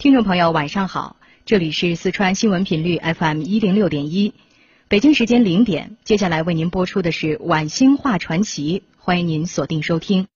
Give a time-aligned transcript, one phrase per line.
[0.00, 4.32] 听众朋友，晚上好，这里是四川新闻频率 FM 一零六点一，
[4.88, 10.26] 北京时间零点，接下来为您播出的是《晚星话传奇》，欢迎您锁定收听。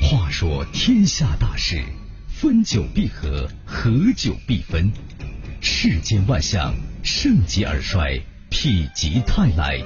[0.00, 1.84] 话说天下大事，
[2.28, 4.90] 分久必合，合久必分，
[5.60, 8.18] 世间万象，盛极而衰，
[8.50, 9.78] 否极泰来。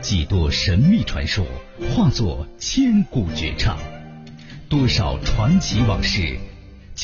[0.00, 1.46] 几多神秘传说
[1.94, 3.78] 化作千古绝唱，
[4.68, 6.36] 多少传奇往事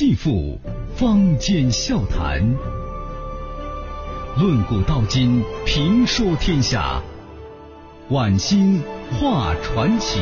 [0.01, 0.59] 继父
[0.97, 2.41] 坊间笑谈。
[4.39, 7.03] 论古道今，评说天下，
[8.09, 10.19] 晚星话传奇。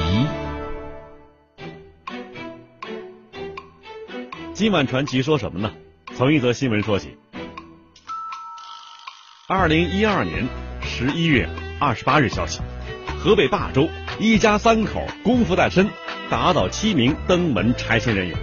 [4.52, 5.72] 今晚传奇说什么呢？
[6.16, 7.16] 从一则新闻说起。
[9.48, 10.44] 二零一二年
[10.82, 11.48] 十一月
[11.78, 12.58] 二十八日消息，
[13.20, 15.88] 河北霸州一家三口功夫在身，
[16.28, 18.36] 打倒七名登门拆迁人员。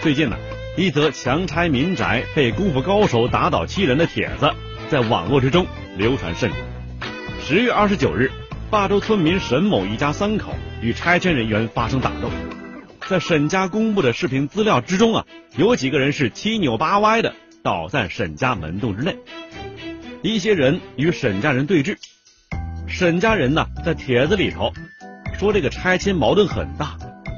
[0.00, 0.36] 最近呢，
[0.74, 4.50] 一则强拆民宅被功夫高手打倒七人的帖子
[4.88, 5.66] 在网络之中
[5.98, 6.60] 流传甚广。
[7.42, 8.30] 十月二十九日，
[8.70, 12.30] 霸州村民沈某一家三口与拆迁人员发生打斗。
[13.06, 19.18] 在沈家公布的视频资料之中啊，有几个人是七扭八歪的倒在沈家门洞之内。
[20.22, 21.96] 一些人与沈家人对峙，
[22.86, 24.72] 沈家人呢在帖子里头
[25.38, 26.96] 说这个拆迁矛盾很大，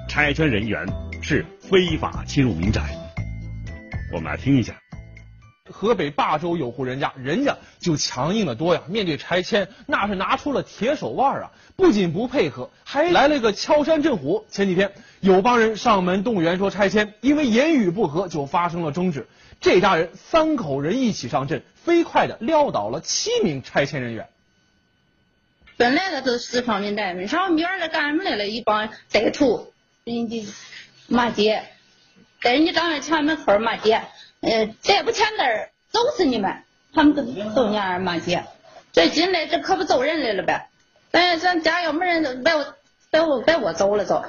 [0.08, 0.86] 拆迁人员
[1.20, 2.96] 是非法侵入民宅。
[4.14, 4.80] 我们来听一下。
[5.72, 14.46] 河北霸州有户人家，人家就强硬的多呀，面对拆迁那是拿出了铁手腕啊，不仅不配合，还来了个敲山震虎。
[14.48, 19.26] 前几天有帮人上门动员说拆迁，因为言语不合就发生了争执，
[19.60, 24.28] 这家人三口人一起上阵，飞快的撂倒了七名拆迁人员。
[25.76, 28.46] 本来那是释放民宅，没上面来干什么来了？
[28.46, 29.72] 一帮歹徒，
[30.04, 30.46] 人家
[31.08, 31.64] 骂街，
[32.44, 34.02] 在人家单位前门口骂街。
[34.40, 35.36] 呃，再不签字，
[35.90, 36.52] 揍死你们！
[36.92, 37.22] 他们都
[37.54, 38.44] 都那样骂街，
[38.92, 40.68] 这进来这可不揍人来了呗？
[41.10, 42.74] 咱咱家要没人，把我
[43.10, 44.22] 把我把我揍了走。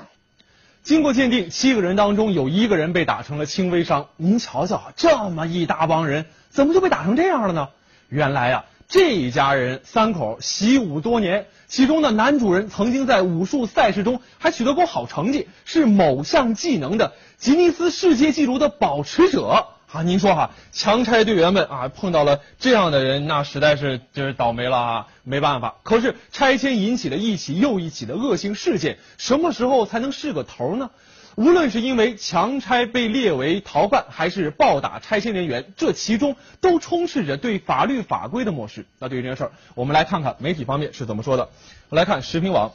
[0.82, 4.08] 经过鉴定，七个人当中有一个人被打成了轻微伤。
[4.16, 7.68] 您瞧瞧，这么一大帮人，怎么就被打成这样了呢？
[8.08, 19.68] 原来呀，这一家人三口习武多年，其中的男主人曾经在武术赛事中还取得过好成绩，是某项技能的吉尼斯世界纪录的保持者。
[19.92, 25.76] 啊，您说哈，强拆队员们啊，碰到了这样的人，那实在是就是倒霉了啊，没办法。
[25.84, 30.90] 可是拆迁引起的一起又一起的恶性事件，什么时候才能是个头呢？
[31.36, 38.86] 无论是因为强拆被列为逃犯，还是暴打拆迁人员，这其中都充斥着对法律法规的漠视。
[39.00, 41.48] 那对于这件事儿，我们来看看媒体方面是怎么说的。
[41.88, 42.74] 我来看时评网，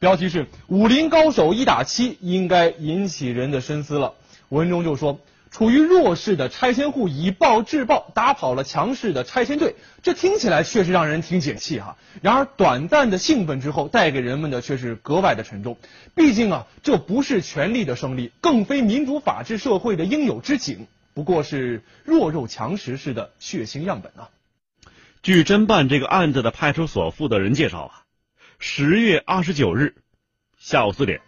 [0.00, 4.14] 标题是“武林高手一打七，应该引起人的深思了”。
[4.50, 5.20] 文中就说。
[5.52, 11.96] 处于弱势的拆迁户以暴制暴，打跑了强势的拆迁队，这听起来确实让人挺解气哈。
[12.22, 15.76] 然而，短暂的兴奋之后，带给人们的却是格外的沉重。
[16.14, 24.30] 毕竟啊，这不是权力的胜利，更非民主法治社会的应有之景，不过是弱肉强食式的血腥样本啊。
[25.24, 28.02] 据侦办这个案子的派出所负责人介绍啊，
[28.62, 29.94] 十月二十九日
[30.58, 31.22] 下午四点，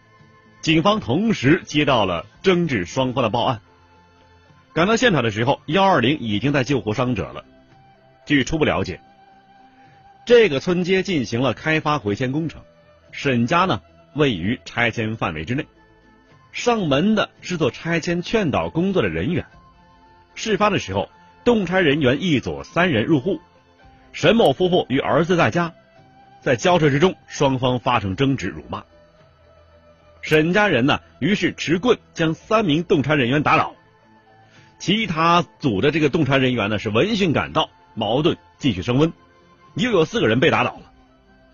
[0.60, 3.62] 警方同时接到了争执双方的报案。
[4.74, 7.42] 赶到现场的时候，幺二零已经在救护伤者了。
[8.26, 9.00] 据初步了解，
[10.26, 12.60] 这个村街进行了开发回迁工程，
[13.12, 13.80] 沈家呢
[14.14, 15.66] 位于拆迁范围之内。
[16.52, 19.46] 上门的是做拆迁劝导工作的人员。
[20.34, 21.08] 事发的时候，
[21.44, 23.40] 动拆人员一组三人入户，
[24.12, 25.72] 沈某夫妇与儿子在家，
[26.42, 28.82] 在交涉之中，双方发生争执辱骂。
[30.22, 33.76] 沈家人呢，于是持棍将三名动拆人员打倒。
[34.80, 39.12] 其他组的这个动拆人员呢是闻讯赶到，矛盾继续升温，
[39.74, 40.92] 又有四个人被打倒了。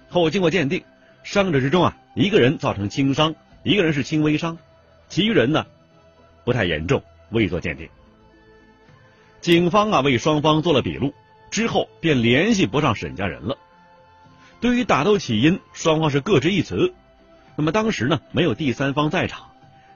[0.08, 0.82] 后经过鉴定，
[1.22, 4.56] 伤者之中啊，一个人造成轻伤，一个人是轻微伤，
[5.10, 5.66] 其余人呢
[6.46, 7.90] 不太严重，未做鉴定。
[9.42, 11.12] 警方啊为双方做了笔录
[11.50, 13.58] 之后，便联系不上沈家人了。
[14.60, 16.94] 对于打斗起因，双方是各执一词。
[17.56, 19.50] 那么当时呢没有第三方在场，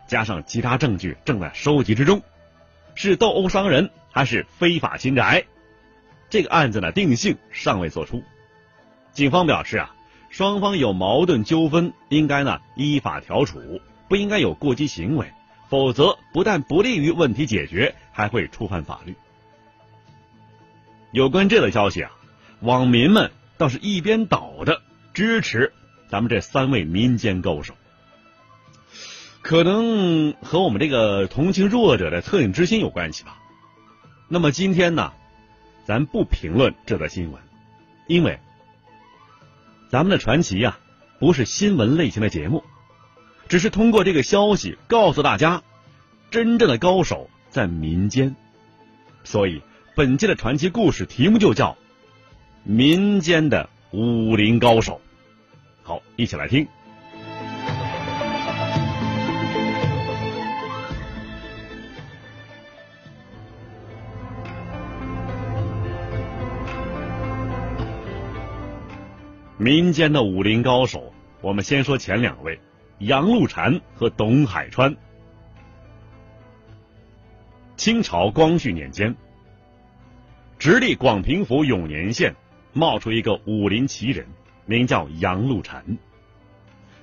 [0.06, 2.22] 加上其他证据正在收集之中。
[2.94, 5.46] 是斗殴伤人还是非法侵宅？
[6.28, 8.22] 这个案子呢定性尚未作出。
[9.12, 9.94] 警方表示啊，
[10.28, 15.32] 双方有矛盾纠纷，应该呢依法调处，不应该有过激行为，
[15.68, 19.14] 否则不但不利于问题解决，还会触犯法律。
[21.10, 22.10] 有关这个消息啊，
[22.60, 23.30] 网民们
[23.62, 24.82] 倒是一边倒的
[25.14, 25.72] 支持
[26.08, 27.74] 咱们这三位民间高手。
[29.40, 33.38] 可能和我们这个同情弱者的恻隐之心有关系吧。
[34.26, 35.12] 那么今天呢，
[35.84, 37.40] 咱不评论这则新闻，
[38.08, 38.40] 因为
[39.88, 40.76] 咱们的传奇呀，
[41.20, 42.64] 不是新闻类型的节目，
[43.46, 45.62] 只是通过这个消息告诉大家，
[46.32, 48.34] 真正的高手在民间。
[49.22, 49.62] 所以
[49.94, 51.72] 本期的传奇故事题目就叫
[52.64, 54.94] 《民间的武林高手》。
[55.82, 56.66] 好，一起来听。
[69.58, 72.60] 民间的武林高手，我们先说前两位，
[72.98, 74.96] 杨露禅和董海川。
[77.76, 79.14] 清朝光绪年间，
[80.58, 82.34] 直隶广平府永年县
[82.72, 84.26] 冒出一个武林奇人，
[84.66, 85.98] 名叫杨露禅。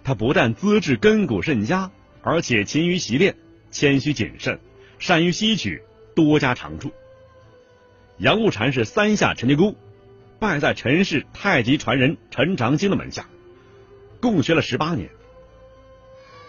[0.03, 3.35] 他不但资质根骨甚佳，而且勤于习练，
[3.71, 4.59] 谦虚谨慎，
[4.97, 5.81] 善于吸取，
[6.15, 6.91] 多加长处。
[8.17, 9.75] 杨露禅是三下陈家沟。
[10.39, 13.25] 拜在陈氏太极传人陈长兴的门下，
[14.21, 15.09] 共学了十八年。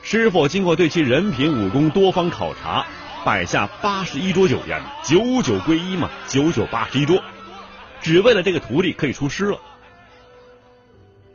[0.02, 2.86] 师傅经过对其人品、武功多方考察，
[3.24, 7.20] 摆下八十一桌酒宴，九九归一嘛，九九八十一桌，
[8.00, 9.60] 只为了这个徒弟可以出师了。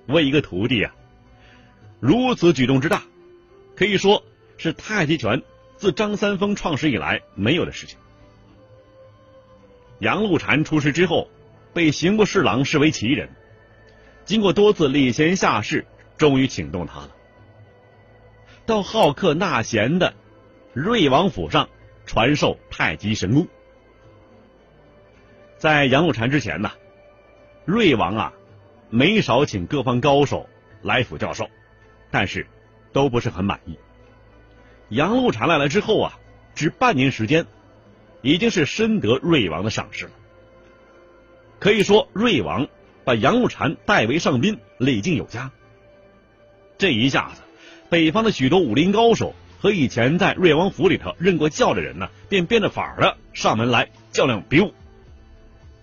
[0.07, 0.93] 为一个徒弟啊，
[1.99, 3.03] 如此举动之大，
[3.75, 4.23] 可以说
[4.57, 5.41] 是太极拳
[5.77, 7.97] 自张三丰创始以来没有的事情。
[9.99, 11.29] 杨露禅出师之后。
[11.75, 13.29] 被刑部侍郎视为奇人，
[14.23, 15.85] 经过多次礼贤下士，
[16.17, 17.09] 终于请动他了。
[18.65, 20.13] 到好客纳贤的
[20.71, 21.67] 瑞王府上
[22.05, 23.45] 传授太极神功。
[25.65, 26.73] 在杨露禅之前呢，
[27.65, 28.33] 瑞王啊
[28.91, 30.47] 没少请各方高手
[30.83, 31.49] 来府教授，
[32.11, 32.45] 但是
[32.93, 33.75] 都不是很满意。
[34.89, 36.19] 杨露禅来了之后啊，
[36.53, 37.47] 只半年时间，
[38.21, 40.11] 已经是深得瑞王的赏识了。
[41.57, 42.67] 可以说，瑞王
[43.03, 45.49] 把杨露禅代为上宾，礼敬有加。
[46.77, 47.41] 这一下子，
[47.89, 54.71] 北方的许多武林高手和以前在瑞王府里头任过教的人呢，便变着法儿的上门来较量比武，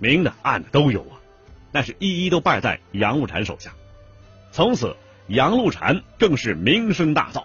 [0.03, 1.23] 明的暗的都有啊。
[1.71, 3.73] 但是，一一都败在杨露禅手下。
[4.51, 4.97] 从此，
[5.29, 7.45] 杨露禅更是名声大噪，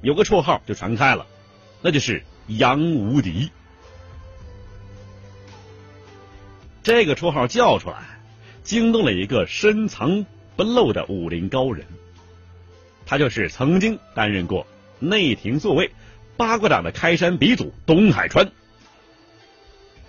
[0.00, 1.26] 有个绰号就传开了，
[1.82, 3.50] 那就是杨无敌。
[6.82, 8.02] 这个绰号叫出来，
[8.62, 10.26] 惊动了一个深藏
[10.56, 11.86] 不露的武林高人。
[13.06, 14.66] 他就是曾经担任过
[14.98, 15.92] 内廷座位、
[16.36, 18.50] 八卦掌的开山鼻祖董海川。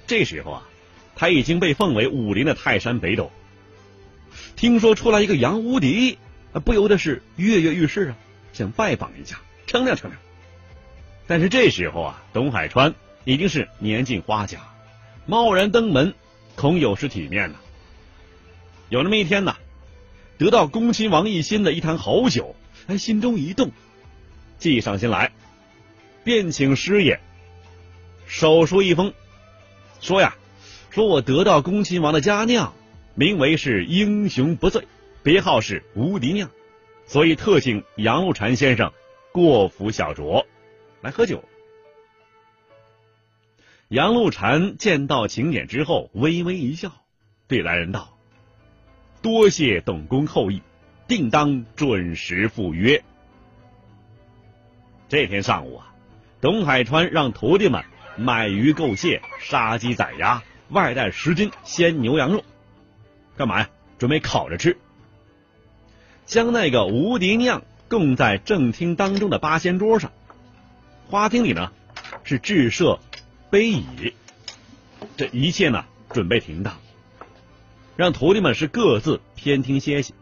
[0.08, 0.70] 这时候啊，
[1.16, 3.32] 他已经被奉为武林的泰山北斗。
[4.56, 6.18] 听说出来一个杨无敌，
[6.64, 8.16] 不由得是跃跃欲试啊，
[8.54, 10.22] 想拜访一下，称量称量。
[11.28, 14.60] 但是这时候啊，董海川已经是年近花甲，
[15.26, 16.14] 贸然登门。
[16.56, 17.58] 恐有失体面呢。
[18.88, 19.58] 有那么一天呢，
[20.38, 22.56] 得到恭亲王奕心的一坛好酒，
[22.88, 23.74] 哎，心中一动，
[24.58, 25.34] 计上心来，
[26.24, 27.20] 便请师爷
[28.26, 29.14] 手书一封，
[30.00, 30.38] 说呀，
[30.96, 32.74] 说我得到恭亲王的佳酿，
[33.16, 34.88] 名为是英雄不醉，
[35.24, 36.50] 别号是无敌酿，
[37.06, 38.94] 所以特请杨露禅先生
[39.34, 40.46] 过府小酌，
[41.02, 41.44] 来喝酒。
[43.90, 46.94] 杨露禅见到请柬之后，微微一笑，
[47.50, 48.18] 对来人道
[49.22, 50.62] ：“多谢董公厚意，
[51.10, 53.04] 定当准时赴约。”
[55.10, 55.94] 这天上午啊，
[56.40, 57.84] 董海川让徒弟们
[58.16, 62.44] 买鱼购蟹、杀鸡宰鸭，外带十斤鲜牛羊肉，
[63.38, 63.70] 干嘛呀？
[63.98, 64.78] 准备烤着吃。
[66.26, 70.12] 将那个无敌酿供在正厅当中的八仙桌上，
[71.10, 71.72] 花厅里呢
[72.24, 73.00] 是置设。
[73.52, 74.14] 杯椅，
[75.16, 76.76] 这一切呢，准备停当，
[77.96, 80.14] 让徒弟们是各自偏厅歇息，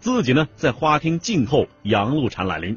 [0.00, 2.76] 自己呢在花厅静候杨露禅来临。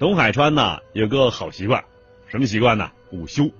[0.00, 1.84] 董海川呢有个好习惯，
[2.26, 2.90] 什么习惯呢？
[3.12, 3.52] 午休。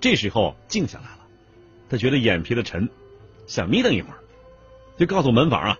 [0.00, 1.26] 这时候静下来了，
[1.88, 2.88] 他觉得眼皮子沉，
[3.46, 4.18] 想眯瞪一会儿，
[4.98, 5.78] 就告诉门房啊，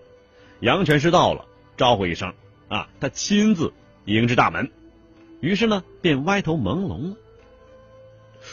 [0.60, 1.44] 杨全师到了，
[1.76, 2.32] 招呼一声
[2.68, 3.72] 啊，他亲自
[4.04, 4.70] 迎至大门。
[5.40, 7.16] 于是呢，便歪头朦胧了。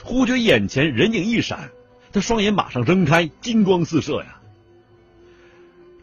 [0.04, 1.72] 忽觉眼前人影一闪，
[2.12, 4.42] 他双眼马上睁开，金光四射呀！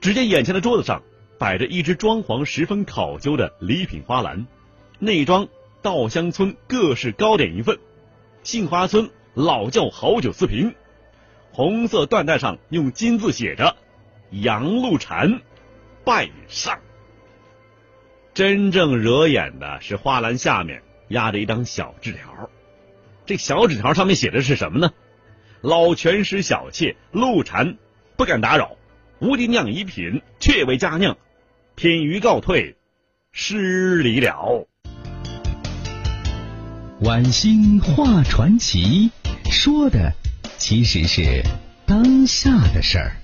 [0.01, 1.03] 只见眼前的桌子上
[1.39, 4.47] 摆着一只装潢十分考究的礼品花篮，
[4.99, 5.49] 内装
[5.83, 7.79] 稻香村各式糕点一份，
[8.43, 10.75] 杏花村老窖好酒四瓶，
[11.53, 13.77] 红色缎带上用金字写着
[14.31, 15.41] “杨露禅
[16.05, 16.81] 拜上”。
[18.35, 22.51] 真正惹眼的是花篮下面压着一张小纸条，
[23.27, 24.93] 这小纸条上面写的是什么呢？
[25.61, 27.77] 老拳师小妾陆禅
[28.17, 28.77] 不敢打扰，
[29.21, 31.17] 无地酿一品，却为佳酿，
[31.75, 32.77] 品于告退，
[33.31, 34.67] 失礼了。
[37.03, 39.11] 晚星画传奇，
[39.51, 40.15] 说的
[40.59, 41.43] 其实是
[41.85, 43.17] 当下的事儿。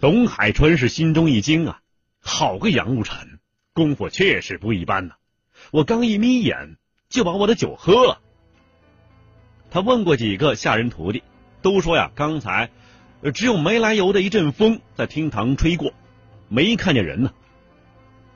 [0.00, 1.80] 董海川是心中一惊啊，
[2.20, 3.38] 好个杨露禅，
[3.72, 5.14] 功夫确实不一般呐！
[5.70, 6.76] 我刚一眯眼，
[7.08, 8.20] 就把我的酒喝了。
[9.70, 11.22] 他问过几个下人徒弟，
[11.62, 12.70] 都说呀，刚才
[13.32, 15.92] 只有没来由的一阵风在厅堂吹过，
[16.48, 17.32] 没看见人呢。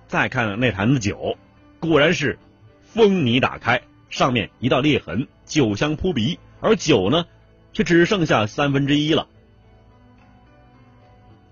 [0.06, 1.36] 再看那坛子酒，
[1.80, 2.38] 果然是
[2.82, 3.82] 封泥打开，
[4.14, 7.26] 上面一道裂痕，酒香扑鼻，而酒呢，
[7.73, 9.26] 却只剩下三分之一了。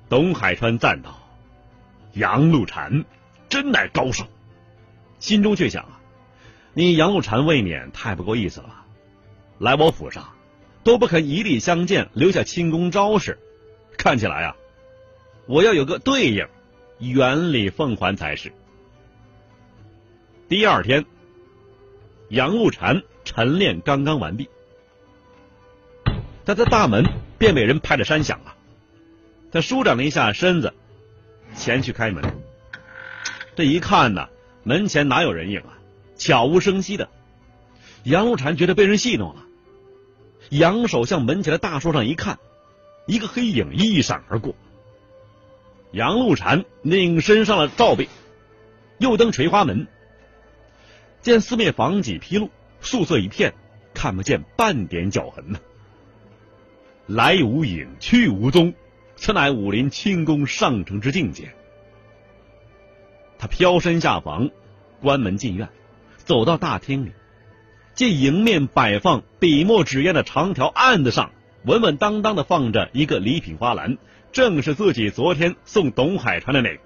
[0.09, 1.19] 董海川赞道
[2.14, 3.04] ：“杨露禅
[3.49, 4.25] 真乃高手。”
[5.19, 6.00] 心中却想啊，
[6.73, 8.85] 你杨露禅未免太不够意思了，
[9.59, 10.28] 来我府上
[10.85, 13.40] 都不肯以礼相见，留下轻功招式，
[13.99, 14.57] 看起来啊，
[15.47, 16.47] 我要有个对应，
[17.00, 18.52] 原礼奉还才是。
[20.49, 21.04] 第二天，
[22.32, 24.48] 杨露禅晨练刚刚完毕，
[26.46, 27.04] 他的大门
[27.36, 28.54] 便被人拍着山响了。
[29.52, 30.72] 他舒展了一下身子，
[31.54, 32.24] 前去开门。
[33.54, 34.30] 这一看呢，
[34.62, 35.76] 门前哪有人影啊？
[36.16, 37.10] 悄无声息的。
[38.04, 39.44] 杨露禅觉得被人戏弄了，
[40.48, 42.38] 扬手向门前的大树上一看，
[43.06, 44.54] 一个黑影一闪而过。
[45.90, 48.08] 杨露禅拧身上了罩背，
[48.96, 49.86] 又登垂花门，
[51.22, 52.50] 见四面房脊披露，
[52.80, 53.54] 素色一片，
[53.94, 55.58] 看不见半点脚痕呢。
[57.06, 58.74] 来无影，去无踪。
[59.14, 61.54] 此乃武林轻功上乘之境界。
[63.38, 64.50] 他飘身下房，
[65.00, 65.68] 关门进院，
[66.16, 67.12] 走到大厅里，
[67.94, 71.30] 见迎面摆放笔墨纸砚的长条案子上，
[71.64, 73.96] 稳稳当当的放着一个礼品花篮，
[74.32, 76.82] 正是自己昨天送董海川的那个。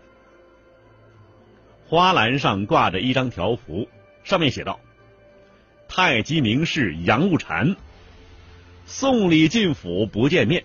[1.86, 3.88] 花篮上挂着一张条幅，
[4.26, 4.80] 上面写道
[5.88, 7.76] ：“太极名士杨露禅，
[8.84, 10.64] 送礼进府不见面。”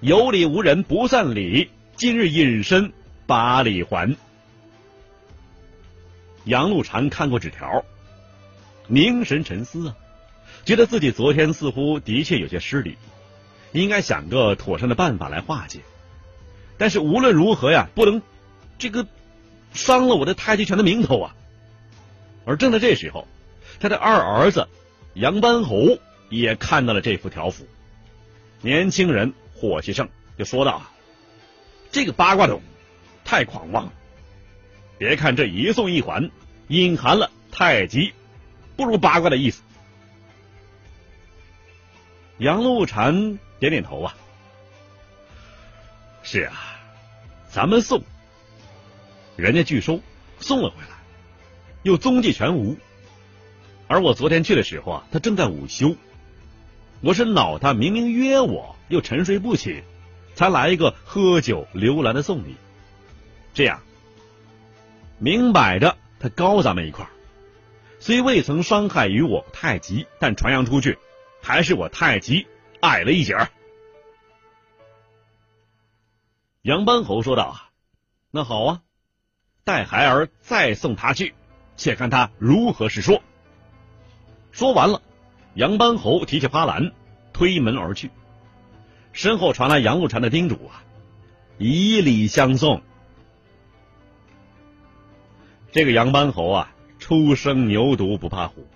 [0.00, 2.92] 有礼无人不散礼，今日隐身
[3.26, 4.16] 把礼还。
[6.44, 7.84] 杨露禅看过纸条，
[8.86, 9.96] 凝神沉思啊，
[10.64, 12.96] 觉得自己昨天似乎的确有些失礼，
[13.72, 15.80] 应该想个妥善的办法来化解。
[16.78, 18.22] 但是无论如何呀，不能
[18.78, 19.06] 这个
[19.74, 21.34] 伤了我的太极拳的名头啊。
[22.44, 23.26] 而正在这时候，
[23.80, 24.68] 他的二儿子
[25.14, 25.98] 杨班侯
[26.30, 27.66] 也看到了这幅条幅，
[28.62, 29.34] 年轻人。
[29.60, 30.80] 火气盛，就说道
[31.90, 32.62] ：“这个八卦洞
[33.24, 33.92] 太狂妄了。
[34.96, 36.30] 别看这一送一还，
[36.68, 38.12] 隐含了太极
[38.76, 39.64] 不如八卦的意思。”
[42.38, 44.14] 杨露禅点点头啊
[46.22, 46.78] ：“是啊，
[47.50, 48.00] 咱们送，
[49.34, 50.00] 人家拒收，
[50.38, 50.97] 送了回来，
[51.88, 52.76] 又踪迹全无。
[53.86, 55.96] 而我昨天去的时候啊，他正在午休。”
[57.00, 59.82] 我是恼他明明约我，又沉睡不起，
[60.34, 62.56] 才来一个喝酒留兰的送礼。
[63.54, 63.80] 这样，
[65.18, 67.10] 明摆着他高咱们一块儿，
[68.00, 70.98] 虽未曾伤害于我太极，但传扬出去，
[71.40, 72.46] 还是我太极
[72.80, 73.48] 矮了一截儿。
[76.60, 77.56] 杨班侯说道：“，
[78.30, 78.82] 那好啊，
[79.64, 81.32] 待孩儿再送他去，
[81.78, 83.22] 且看他如何是说。”
[84.52, 85.00] 说完了。
[85.54, 86.92] 杨班侯提起花篮，
[87.32, 88.10] 推门而去，
[89.12, 90.84] 身后传来杨露禅的叮嘱啊
[91.58, 92.80] ：“以礼相送。”
[95.72, 98.68] 这个杨班侯啊，初生牛犊不怕虎，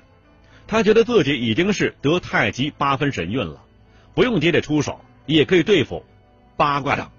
[0.67, 3.63] 他觉得自己已经是得太极八分神韵了，
[4.15, 6.05] 不用爹爹出手也可以对付
[6.57, 7.13] 八卦掌。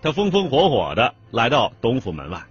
[0.00, 2.44] 他风风火火的来到东府门外，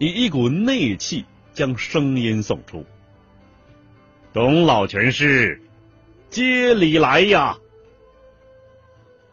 [0.00, 2.86] 以一股内气将声音送出。
[4.32, 5.60] 董老全师，
[6.30, 7.58] 接礼来呀！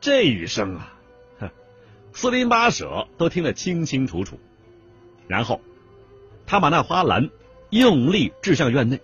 [0.02, 0.94] 这一声啊，
[2.12, 4.38] 四邻八舍都听得清清楚楚。
[5.26, 5.62] 然后，
[6.46, 7.30] 他把那花篮
[7.70, 9.00] 用力掷向院内。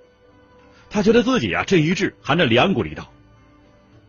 [0.89, 3.09] 他觉得自己啊，这一掷含着两股力道，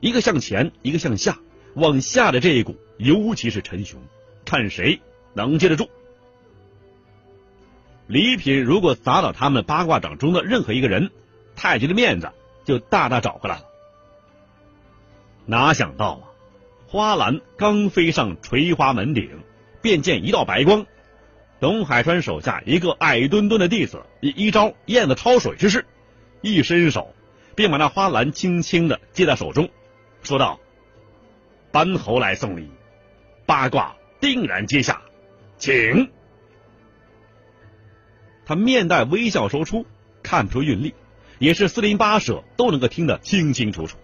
[0.00, 1.38] 一个向前，一个向下。
[1.74, 4.02] 往下的这一股，尤其是沉雄，
[4.44, 5.00] 看谁
[5.34, 5.88] 能接得住。
[8.06, 11.10] 礼品如果砸倒他们八卦掌中的任何一个人。
[11.56, 12.32] 太极的面子
[12.64, 13.62] 就大大找回来了。
[15.46, 16.22] 哪想到啊，
[16.88, 19.38] 花篮刚飞上垂花门顶，
[19.80, 20.84] 便见一道白光。
[21.60, 25.86] 董海川手下一个矮墩墩的弟子，以一招燕子抄水之势，
[26.40, 27.14] 一伸手
[27.54, 29.68] 便把那花篮轻轻的接在手中，
[30.24, 30.58] 说道
[31.70, 32.68] ：“班侯来送礼，
[33.46, 35.02] 八卦定然接下，
[35.56, 36.10] 请。”
[38.46, 39.86] 他面带微笑说出，
[40.22, 40.94] 看不出韵律，
[41.38, 43.96] 也是四邻八舍都能够听得清清楚楚。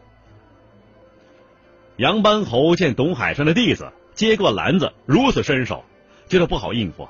[1.96, 5.84] 杨班侯见董海川的弟子接过篮子，如此身手，
[6.28, 7.08] 觉得不好应付，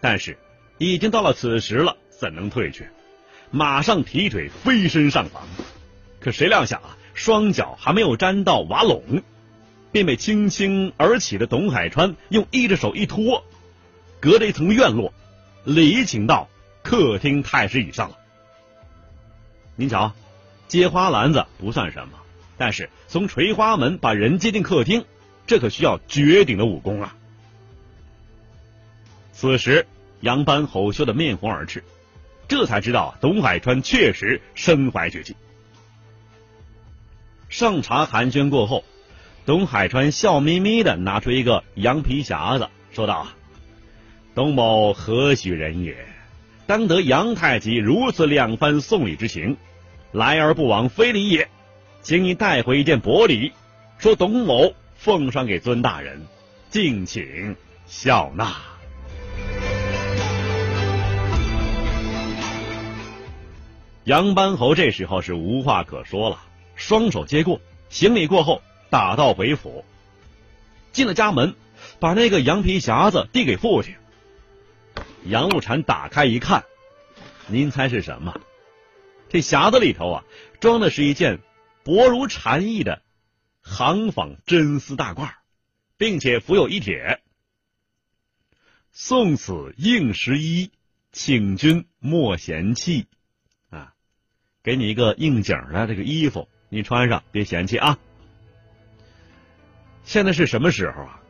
[0.00, 0.36] 但是
[0.78, 2.88] 已经到了此时了，怎能退却？
[3.50, 5.44] 马上提腿飞身上房，
[6.20, 9.22] 可谁料想啊，双脚还没有沾到瓦垄，
[9.92, 13.44] 便被轻轻而起的董海川用一只手一托，
[14.20, 15.12] 隔着一层院落。
[15.64, 16.48] 礼请到
[16.82, 18.18] 客厅太师椅上了。
[19.76, 20.12] 您瞧，
[20.66, 22.18] 接花篮子不算什么，
[22.56, 25.04] 但是从垂花门把人接进客厅，
[25.46, 27.14] 这可需要绝顶的武功啊！
[29.32, 29.86] 此时，
[30.20, 31.84] 杨班侯羞的面红耳赤，
[32.48, 35.36] 这才知道董海川确实身怀绝技。
[37.48, 38.84] 上茶寒暄过后，
[39.46, 43.28] 董海川笑眯眯的拿出一个羊皮匣子，说道。
[44.38, 45.96] 董某何许人也？
[46.64, 49.56] 当得杨太极如此两番送礼之情，
[50.12, 51.48] 来而不往非礼也。
[52.02, 53.50] 请你带回一件薄礼，
[53.98, 56.24] 说董某奉上给尊大人，
[56.70, 57.56] 敬请
[57.88, 58.54] 笑纳。
[64.04, 66.38] 杨班侯这时候是无话可说了，
[66.76, 69.84] 双手接过行礼过后，打道回府，
[70.92, 71.56] 进了家门，
[71.98, 73.96] 把那个羊皮匣子递给父亲。
[75.28, 76.64] 杨露禅打开一看，
[77.48, 78.40] 您猜是什么？
[79.28, 80.24] 这匣子里头啊，
[80.58, 81.40] 装的是一件
[81.84, 83.02] 薄如蝉翼的
[83.60, 85.32] 行纺真丝大褂，
[85.98, 87.20] 并且附有一帖
[88.90, 90.70] ：“送此应时衣，
[91.12, 93.06] 请君莫嫌弃。”
[93.68, 93.92] 啊，
[94.62, 97.98] 给你一个应景的这个衣服，你穿上别嫌弃啊。
[100.04, 101.20] 现在是什么时候啊？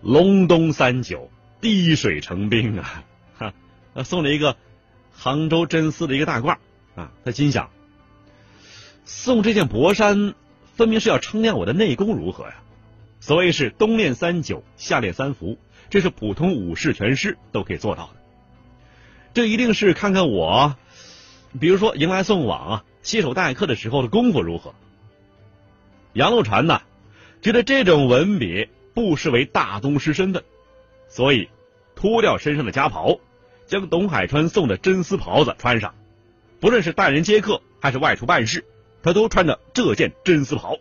[0.00, 1.28] 隆冬三九。
[1.60, 3.04] 滴水成冰啊！
[3.38, 3.52] 哈，
[4.02, 4.56] 送了一个
[5.12, 6.56] 杭州真丝的一个大褂
[6.94, 7.12] 啊。
[7.24, 7.70] 他心想，
[9.04, 10.34] 送这件薄衫，
[10.76, 12.54] 分明是要称量我的内功如何呀？
[13.20, 15.58] 所谓是冬练三九，夏练三伏，
[15.90, 18.20] 这是普通武士拳师都可以做到的。
[19.34, 20.76] 这一定是看看我，
[21.60, 24.74] 比如说迎来送往啊，携手待客的时候的功夫如何。
[26.14, 26.80] 杨露禅呢，
[27.42, 30.42] 觉得这种文笔不失为大宗师身份。
[31.10, 31.50] 所以，
[31.96, 33.18] 脱掉身上的家袍，
[33.66, 35.92] 将董海川送的真丝袍子穿上。
[36.60, 38.64] 不论是待人接客，还是外出办事，
[39.02, 40.76] 他都穿着这件真丝袍。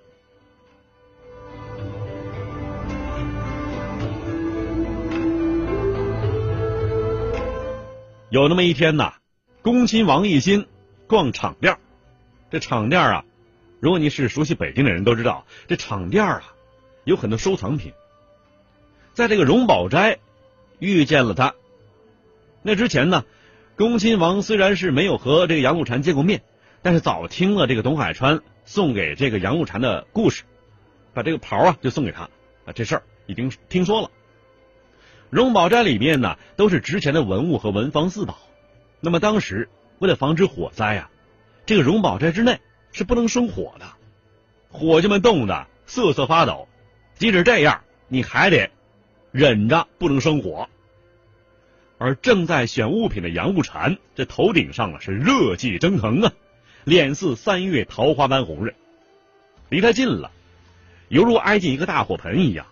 [8.30, 9.16] 有那么一天呐，
[9.64, 10.68] 恭亲王奕欣
[11.08, 11.80] 逛场店
[12.52, 13.26] 这场店啊，
[13.80, 16.44] 如果你是熟悉北京的人都知道，这场店啊
[17.04, 17.92] 有很多收藏品。
[19.14, 20.20] 在这个荣宝斋
[20.80, 21.56] 遇见了他。
[22.62, 23.26] 那之前呢，
[23.76, 26.42] 恭亲王虽然是没有和这个杨露禅见过面，
[26.82, 30.44] 但是早听了这个董海川送给这个杨露禅的故事，
[31.14, 32.24] 把这个袍啊就送给他
[32.66, 34.12] 啊，这事儿已经听说了。
[35.30, 38.38] 荣宝斋里面呢都是值钱的文物和文房四宝，
[39.00, 39.70] 那么当时
[40.00, 41.10] 为了防止火灾啊，
[41.66, 42.60] 这个荣宝斋之内
[42.92, 43.86] 是不能生火的，
[44.70, 46.68] 伙计们冻得瑟瑟发抖。
[47.16, 48.70] 即使这样，你还得。
[49.32, 50.68] 忍着不能生火，
[51.98, 56.34] 而正在选物品的杨露禅，这头顶上啊是热气蒸腾啊，
[56.84, 58.74] 脸似三月桃花般红润。
[59.70, 60.32] 离他近了，
[61.10, 62.66] 犹如挨进一个大火盆一样。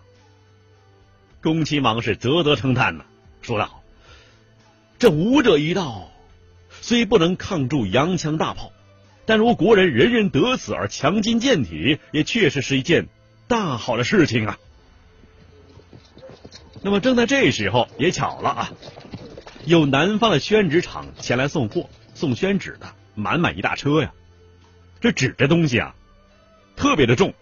[1.40, 3.04] 恭亲王是啧啧称叹呐，
[3.40, 3.84] 说道
[4.98, 6.10] ：“这武者一道，
[6.80, 8.72] 虽不能抗住洋枪大炮，
[9.26, 13.06] 但如国人人人得此而强筋健体，也确实是一件
[13.46, 14.58] 大好的事情啊。”
[16.80, 18.72] 那么正在这时候，也巧了啊，
[19.64, 24.12] 有南方的宣纸厂前来送货，送宣纸的满满一大车呀。
[25.00, 25.94] 这纸这东西啊，
[26.76, 27.34] 特别的重，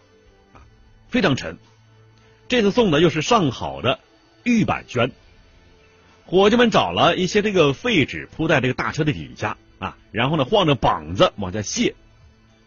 [1.09, 1.59] 非常沉。
[2.49, 4.01] 这次送的又是上好的
[4.43, 5.13] 玉板宣，
[6.25, 11.95] 伙计们找了一些这个废纸铺在这个大车的底下啊，然后呢晃着膀子往下卸，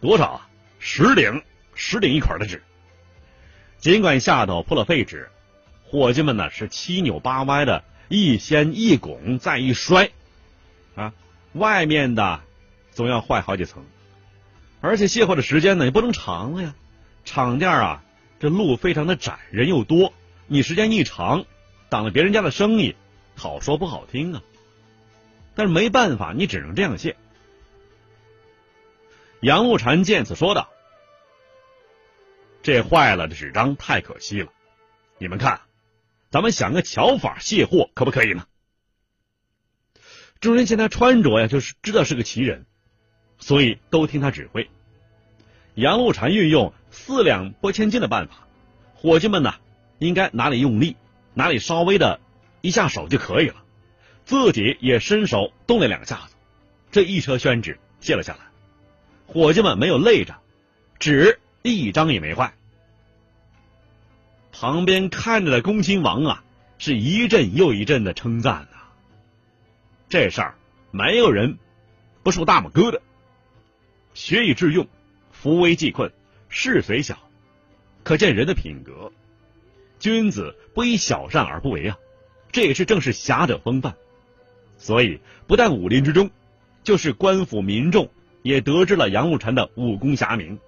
[0.02, 0.50] 多少啊？
[0.78, 1.42] 十顶，
[1.74, 2.62] 十顶一捆的纸。
[3.80, 5.30] 尽管下头铺了废纸。
[5.90, 10.12] 伙计们呢是七扭八歪的，一掀一拱再一摔，
[10.94, 11.14] 啊，
[11.54, 12.42] 外面的
[12.92, 13.84] 总要坏好几层，
[14.82, 16.76] 而且卸货的时间呢也不能长了呀。
[17.26, 18.04] 场店啊，
[18.40, 20.14] 这路非常的窄，人又多，
[20.46, 21.46] 你时间一长，
[21.90, 22.96] 挡了别人家的生意，
[23.36, 24.44] 好说不好听啊。
[25.56, 27.18] 但是没办法，你只能这样卸。
[29.42, 30.70] 杨露禅见此说道
[32.62, 34.52] ：“这坏了的纸张太可惜了，
[35.18, 35.62] 你们看，
[36.30, 38.46] 咱们想个巧法卸货，可不可以呢？”
[40.40, 42.66] 众人见他穿着呀，就是知道是个奇人，
[43.40, 44.70] 所以都听他指挥。
[45.76, 48.48] 杨露禅运用四两拨千斤的办法，
[48.96, 49.56] 伙计们呢，
[49.98, 50.96] 应该哪里用力，
[51.34, 52.20] 哪里稍微的
[52.62, 53.64] 一下手就可以了。
[54.26, 56.36] 自己也伸手动了两下子，
[56.92, 58.40] 这一车宣纸卸了下来。
[59.26, 60.36] 伙计们没有累着，
[61.00, 62.54] 纸一张也没坏。
[64.62, 66.44] 旁边看着的恭亲王啊，
[66.80, 68.78] 是一阵又一阵的称赞呐。
[70.10, 70.56] 这事儿
[70.92, 71.58] 没有人
[72.24, 73.02] 不受大拇哥的。
[74.14, 74.86] 学以致用，
[75.32, 76.12] 扶危济困，
[76.50, 77.18] 事虽小，
[78.04, 79.14] 可见人的品格。
[79.98, 81.98] 君子不以小善而不为啊，
[82.52, 83.96] 这也是正是侠者风范。
[84.78, 86.32] 所以，不但武林之中，
[86.84, 90.60] 就是官府民众也得知了杨露禅的武功侠名。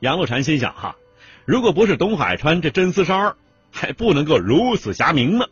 [0.00, 0.96] 杨露禅心想：哈，
[1.46, 3.36] 如果不是董海川这真丝衫儿
[3.70, 5.46] 还不能够如此侠名呢。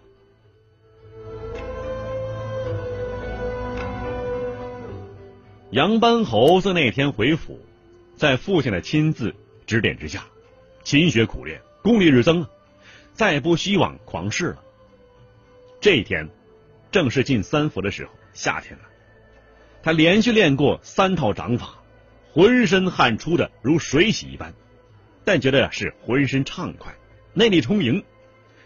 [5.70, 7.60] 杨班侯子那天回府，
[8.16, 10.24] 在父亲的亲自指点之下，
[10.82, 12.44] 勤学苦练，功力日增，
[13.12, 14.62] 再不希望狂试了。
[15.80, 16.28] 这一天，
[16.90, 18.84] 正是进三伏的时候，夏天了。
[19.82, 21.74] 他连续练过三套掌法，
[22.32, 24.54] 浑身汗出的如水洗一般，
[25.24, 26.94] 但觉得是浑身畅快，
[27.32, 28.04] 内力充盈，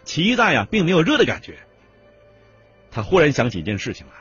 [0.05, 1.57] 脐带呀并没有热的感觉。
[2.91, 4.13] 他忽然想起一件事情来，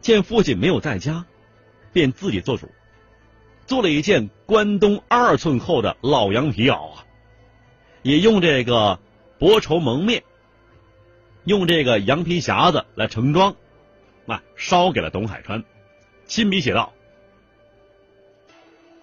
[0.00, 1.24] 见父亲没有在家。
[1.92, 2.70] 便自己做主，
[3.66, 7.06] 做了一件关东二寸厚的老羊皮袄啊，
[8.02, 9.00] 也用这个
[9.38, 10.22] 薄绸蒙面，
[11.44, 13.56] 用这个羊皮匣子来盛装，
[14.26, 15.64] 啊，烧给了董海川，
[16.26, 16.92] 亲笔写道：“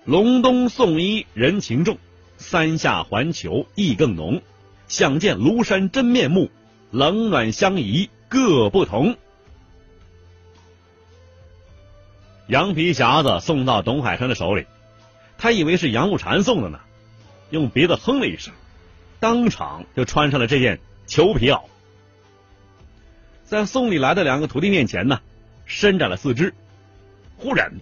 [0.06, 1.98] 隆冬送衣人情重，
[2.38, 4.42] 三下环球意更浓，
[4.88, 6.52] 想见庐山真面目，
[6.92, 9.16] 冷暖相宜各不同。”
[12.48, 14.66] 羊皮匣子送到董海川的手里，
[15.38, 16.82] 他以为是杨露禅送的呢，
[17.50, 18.54] 用鼻子哼了一声，
[19.22, 21.62] 当场就穿上了这件裘皮袄，
[23.46, 25.22] 在送礼来的两个徒弟面前呢，
[25.66, 26.54] 伸展了四肢，
[27.38, 27.80] 忽然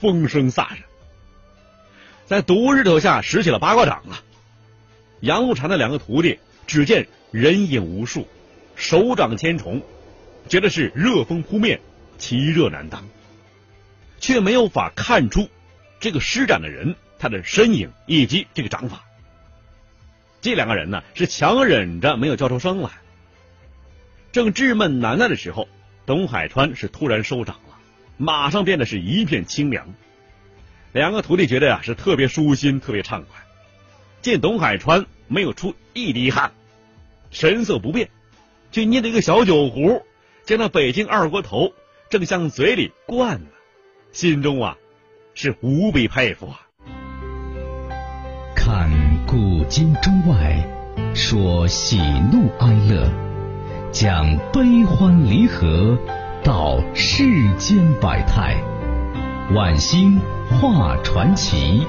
[0.00, 0.84] 风声飒着，
[2.28, 4.20] 在毒日头下使起了八卦掌啊！
[5.20, 8.28] 杨露禅的两个徒弟只见人影无数，
[8.76, 9.80] 手掌千重，
[10.46, 11.80] 觉得是热风扑面，
[12.18, 13.02] 其热难当。
[14.20, 15.48] 却没有法看出
[16.00, 19.04] 这个施展的人他的身影以及这个掌法。
[20.42, 22.90] 这两个人呢是强忍着没有叫出声来。
[24.32, 25.66] 正稚闷难耐的时候，
[26.04, 27.78] 董海川是突然收掌了，
[28.18, 29.94] 马上变得是一片清凉。
[30.92, 33.40] 两个徒弟觉得呀是特别舒心，特别畅快。
[34.22, 36.52] 见董海川没有出一滴汗，
[37.30, 38.10] 神色不变，
[38.72, 40.02] 却捏着一个小酒壶，
[40.44, 41.72] 将那北京二锅头
[42.10, 43.46] 正向嘴里灌呢。
[44.12, 44.76] 心中啊，
[45.34, 46.60] 是无比佩服啊！
[48.56, 48.90] 看
[49.26, 50.66] 古今中外，
[51.14, 51.98] 说喜
[52.32, 53.12] 怒哀乐，
[53.92, 55.96] 讲悲欢离合，
[56.42, 57.24] 道世
[57.56, 58.56] 间百态，
[59.54, 61.86] 晚星画传奇。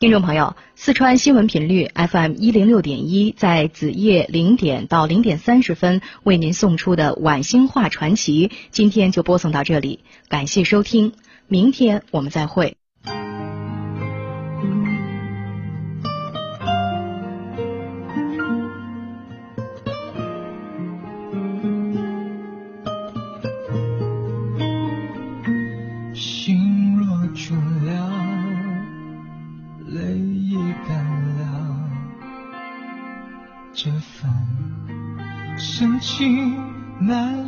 [0.00, 11.14] 听众朋友，四川新闻频率 FM 一零六点一，在子夜零点到零点三十分为您送出的晚星画传奇，今天就播送到这里，感谢收听，
[11.46, 12.76] 明天我们再会。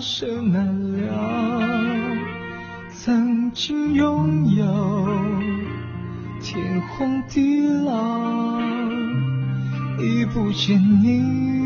[0.01, 1.61] 生难了，
[2.91, 4.65] 曾经拥有，
[6.41, 8.59] 天荒地老，
[9.99, 11.60] 已不见你。